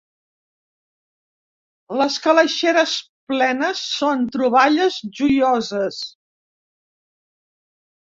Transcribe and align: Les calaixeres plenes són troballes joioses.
Les 1.99 2.15
calaixeres 2.23 2.93
plenes 3.31 3.81
són 3.97 4.23
troballes 4.37 4.97
joioses. 5.21 6.01